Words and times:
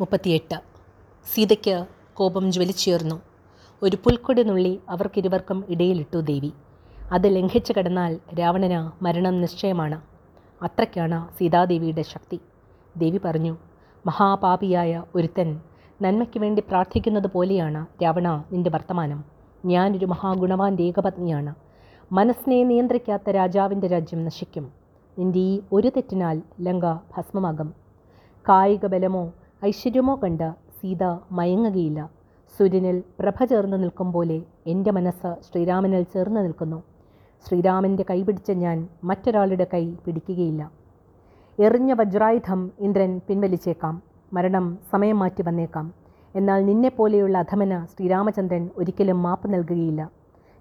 മുപ്പത്തിയെട്ട്. 0.00 0.58
സീതയ്ക്ക് 1.32 1.86
കോപം 2.14 2.52
ജ്വലിച്ചുയർന്നു 2.52 3.20
ഒരു 3.82 3.96
പുൽക്കൊടി 4.04 4.42
നുള്ളി 4.42 4.80
അവർക്കിരുവർക്കും 4.88 5.64
ഇടയിലിട്ടു 5.68 6.16
ദേവി. 6.16 6.52
അത് 7.12 7.36
ലംഘിച്ചു 7.36 7.72
കടന്നാൽ 7.78 8.18
രാവണന് 8.38 9.04
മരണം 9.04 9.40
നിശ്ചയമാണ്. 9.40 10.00
അത്രയ്ക്കാണ് 10.62 11.38
സീതാദേവിയുടെ 11.38 12.02
ശക്തി. 12.02 12.38
ദേവി 12.96 13.20
പറഞ്ഞു 13.24 13.56
മഹാപാപിയായ 14.06 15.02
ഒരുത്തൻ 15.14 15.60
നന്മയ്ക്ക് 16.02 16.38
വേണ്ടി 16.40 16.62
പ്രാർത്ഥിക്കുന്നത് 16.68 17.28
പോലെയാണ് 17.34 17.86
രാവണ 18.02 18.44
നിന്റെ 18.52 18.70
വർത്തമാനം. 18.70 19.24
ഞാനൊരു 19.64 20.06
മഹാഗുണവാന്റെ 20.06 20.82
ഏകപത്നിയാണ് 20.82 21.54
മനസ്സിനെ 22.12 22.64
നിയന്ത്രിക്കാത്ത 22.64 23.30
രാജാവിന്റെ 23.30 23.86
രാജ്യം 23.86 24.24
നശിക്കും. 24.24 24.72
നിന്റെ 25.18 25.38
ഈ 25.38 25.60
ഒരു 25.72 25.88
തെറ്റിനാൽ 25.88 26.42
ലങ്ക 26.60 26.94
ഭസ്മമാകും. 27.12 27.74
കായിക 28.48 28.86
ബലമോ 28.86 29.32
ഐശ്വര്യമോ 29.64 30.20
കണ്ട് 30.22 30.52
സീത 30.80 31.04
മയങ്ങുകയില്ല. 31.32 32.10
സൂര്യനിൽ 32.58 33.02
പ്രഭ 33.20 33.44
ചേർന്ന് 33.44 33.82
നിൽക്കും 33.82 34.12
പോലെ 34.12 34.42
എന്റെ 34.66 34.90
മനസ്സ് 34.90 35.30
ശ്രീരാമനിൽ 35.46 36.02
ചേർന്ന് 36.02 36.40
നിൽക്കുന്നു. 36.44 36.82
ശ്രീരാമന്റെ 37.46 38.04
കൈ 38.10 38.22
പിടിച്ച 38.22 38.50
ഞാൻ 38.50 38.88
മറ്റൊരാളുടെ 39.04 39.66
കൈ 39.74 39.94
പിടിക്കുകയില്ല. 40.04 40.70
എറിഞ്ഞ 41.58 41.92
വജ്രായുധം 41.92 42.70
ഇന്ദ്രൻ 42.80 43.20
പിൻവലിച്ചേക്കാം. 43.28 44.02
മരണം 44.32 44.78
സമയം 44.92 45.18
മാറ്റി 45.18 45.42
വന്നേക്കാം. 45.42 45.94
എന്നാൽ 46.34 46.64
നിന്നെപ്പോലെയുള്ള 46.66 47.38
അധമന 47.38 47.84
ശ്രീരാമചന്ദ്രൻ 47.84 48.68
ഒരിക്കലും 48.76 49.22
മാപ്പ് 49.22 49.54
നൽകുകയില്ല. 49.54 50.10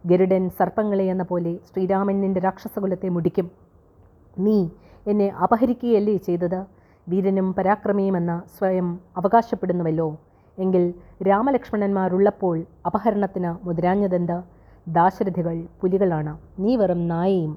ഗരുഡൻ 0.06 0.50
സർപ്പങ്ങളെ 0.50 1.06
എന്ന 1.06 1.24
പോലെ 1.24 1.58
ശ്രീരാമൻ 1.70 2.22
നിന്റെ 2.22 2.40
രാക്ഷസകുലത്തെ 2.40 3.10
മുടിക്കും. 3.10 3.52
നീ 4.38 4.68
എന്നെ 5.08 5.30
അപഹരിക്കുകയല്ലേ 5.30 6.18
ചെയ്തത്? 6.18 6.79
വീരനും 7.10 7.48
പരാക്രമിയുമെന്ന് 7.58 8.38
സ്വയം 8.58 8.88
അവകാശപ്പെടുന്നുവല്ലോ. 9.18 10.08
എങ്കിൽ 10.58 10.84
രാമലക്ഷ്മണന്മാരുള്ളപ്പോൾ 11.28 12.56
അപഹരണത്തിന് 12.86 13.52
മുതിരാഞ്ഞതെന്ത് 13.68 14.38
ദാശരഥികൾ 14.98 15.56
പുലികളാണ്. 15.82 16.34
നീ 16.64 16.76
വെറും 16.82 17.02
നായയും. 17.08 17.54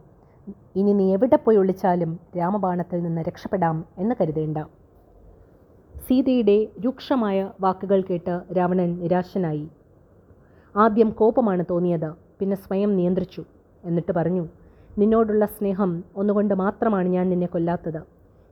ഇനി 0.77 0.93
നീ 1.01 1.07
എവിടെ 1.15 1.37
പോയി 1.37 1.57
ഒളിച്ചാലും 1.57 2.13
രാമബാണത്തിൽ 2.39 3.03
നിന്ന് 3.03 3.23
രക്ഷപ്പെടാം 3.29 3.77
എന്ന് 3.99 4.15
കരുതേണ്ട. 4.21 4.59
സീതയുടെ 6.07 6.57
രൂക്ഷമായ 6.85 7.39
വാക്കുകൾ 7.61 8.01
കേട്ട് 8.09 8.35
രാവണൻ 8.59 8.91
നിരാശനായി. 9.03 9.67
ആദ്യം 10.75 11.11
കോപമാണ് 11.11 11.65
തോന്നിയത് 11.71 12.11
പിന്നെ 12.39 12.57
സ്വയം 12.57 12.91
നിയന്ത്രിച്ചു. 12.97 13.43
എന്നിട്ട് 13.85 14.13
പറഞ്ഞു 14.13 14.45
നിന്നോടുള്ള 14.99 15.45
സ്നേഹം 15.47 15.91
ഒന്നുകൊണ്ട് 16.17 16.55
മാത്രമാണ് 16.55 17.09
ഞാൻ 17.09 17.27
നിന്നെ 17.33 17.47
കൊല്ലാത്തത്. 17.47 18.03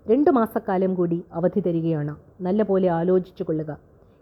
രണ്ടു 0.06 0.30
മാസക്കാലം 0.30 0.94
കൂടി 0.94 1.22
അവധി 1.32 1.60
തരികയാണ്. 1.60 2.16
നല്ലപോലെ 2.40 2.88
ആലോചിച്ചു 2.88 3.42
കൊള്ളുക. 3.42 3.78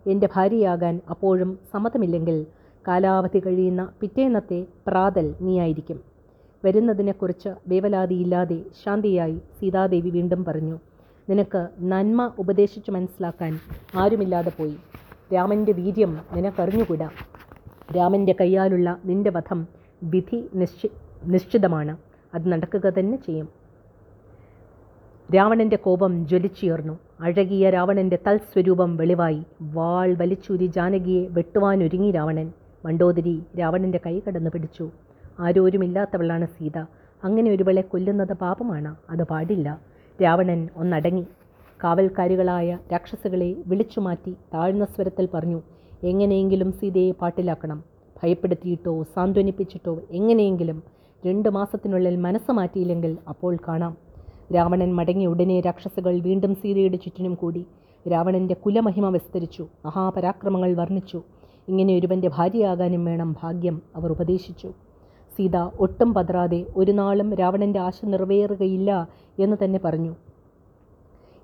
എന്റെ 0.06 0.28
ഭാര്യയാകാൻ 0.36 1.00
അപ്പോഴും 1.10 1.58
സമ്മതമില്ലെങ്കിൽ 1.72 2.46
കാലാവധി 2.88 3.38
കഴിയുന്ന 3.38 3.88
പിറ്റേന്നത്തെ 4.00 4.66
പ്രാതൽ 4.86 5.34
നീയായിരിക്കും 5.40 6.00
വരുന്നതിനെക്കുറിച്ച് 6.64 7.48
വേവലാതിയില്ലാതെ 7.68 8.62
ശാന്തിയായി 8.84 9.38
സീതാദേവി 9.60 10.10
വീണ്ടും 10.10 10.44
പറഞ്ഞു 10.44 10.78
നിനക്ക് 11.30 11.68
നന്മ 11.80 12.32
ഉപദേശിച്ചു 12.38 12.90
മനസ്സിലാക്കാൻ 12.90 13.58
ആരുമില്ലാതെ 13.94 14.52
പോയി. 14.58 14.76
രാമന്റെ 15.34 15.72
വീര്യം 15.72 16.18
നിനക്കറിഞ്ഞുകൂടാ. 16.32 17.08
രാമന്റെ 17.96 18.34
കയ്യാലുള്ള 18.40 18.96
നിന്റെ 19.04 19.30
വധം 19.30 19.66
വിധി 20.02 20.48
നിശ്ചി 20.54 20.90
നിശ്ചിതമാണ്. 21.24 21.96
അത് 22.34 22.48
നടക്കുക 22.52 22.86
തന്നെ 22.90 23.18
ചെയ്യും. 23.26 23.48
രാവണന്റെ 25.34 25.76
കോപം 25.76 26.26
ജ്വലിച്ചുയർന്നു. 26.28 26.98
അഴകിയ 27.20 27.70
രാവണന്റെ 27.70 28.18
തൽസ്വരൂപം 28.26 28.96
വെളിവായി. 28.96 29.42
വാൾ 29.74 30.14
വലിച്ചൂരി 30.14 30.66
ജാനകിയെ 30.66 31.26
വെട്ടുവാനൊരുങ്ങി 31.30 32.10
രാവണൻ. 32.10 32.52
മണ്ടോദരി 32.84 33.42
രാവണന്റെ 33.58 34.00
കൈ 34.06 34.20
കടന്നു 34.20 34.50
പിടിച്ചു. 34.54 34.90
ആരോരുമില്ലാത്തവളാണ് 35.40 36.46
സീത. 36.46 36.78
അങ്ങനെ 37.24 37.50
ഒരുവളെ 37.50 37.80
കൊല്ലുന്നത് 37.80 38.32
പാപമാണ്. 38.32 38.96
അത് 39.10 39.24
പാടില്ല. 39.24 39.68
രാവണൻ 40.22 40.68
ഒന്നടങ്ങി. 40.76 41.24
കാവൽക്കാരികളായ 41.84 42.78
രാക്ഷസുകളെ 42.92 43.56
വിളിച്ചുമാറ്റി 43.66 44.32
താഴ്ന്ന 44.54 44.84
സ്വരത്തിൽ 44.84 45.28
പറഞ്ഞു 45.34 45.60
എങ്ങനെയെങ്കിലും 46.04 46.72
സീതയെ 46.72 47.12
പാട്ടിലാക്കണം. 47.20 47.78
ഭയപ്പെടുത്തിയിട്ടോ 48.22 49.02
സാന്ത്വനിപ്പിച്ചിട്ടോ 49.14 50.00
എങ്ങനെയെങ്കിലും 50.10 50.82
രണ്ട് 51.22 51.48
മാസത്തിനുള്ളിൽ 51.48 52.16
മനസ്സ് 52.16 52.52
മാറ്റിയില്ലെങ്കിൽ 52.52 53.18
അപ്പോൾ 53.28 53.56
കാണാം. 53.68 54.07
രാവണൻ 54.54 54.94
മടങ്ങി 54.94 55.26
ഉടനെ 55.26 55.60
രാക്ഷസുകൾ 55.60 56.20
വീണ്ടും 56.20 56.54
സീതയുടെ 56.54 56.96
ചുറ്റിനും 56.96 57.34
കൂടി. 57.34 57.66
രാവണന്റെ 58.12 58.54
കുലമഹിമ 58.54 59.08
വിസ്തരിച്ചു. 59.08 59.66
മഹാപരാക്രമങ്ങൾ 59.86 60.74
വർണിച്ചു. 60.74 61.22
ഇങ്ങനെ 61.68 61.98
ഒരുവന്റെ 61.98 62.28
ഭാര്യയാകാനും 62.28 63.04
വേണം 63.04 63.36
ഭാഗ്യം 63.42 63.82
അവർ 63.96 64.10
ഉപദേശിച്ചു. 64.10 64.68
സീത 65.36 65.56
ഒട്ടും 65.80 66.14
പതറാതെ 66.14 66.66
ഒരു 66.76 66.92
നാളും 66.92 67.34
രാവണന്റെ 67.34 67.78
ആശ 67.78 68.04
നിറവേറുകയില്ല 68.04 69.08
എന്ന് 69.38 69.56
തന്നെ 69.64 69.80
പറഞ്ഞു. 69.84 70.14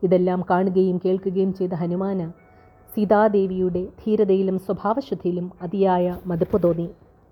ഇതെല്ലാം 0.03 0.45
കാണുകയും 0.51 1.01
കേൾക്കുകയും 1.05 1.55
ചെയ്ത 1.55 1.75
ഹനുമാന് 1.75 2.27
സീതാദേവിയുടെ 2.95 3.87
ധീരതയിലും 4.07 4.59
സ്വഭാവശുദ്ധിയിലും 4.59 5.53
അതിയായ 5.63 6.17
മതിപ്പ് 6.27 6.63
തോന്നി. 6.63 6.89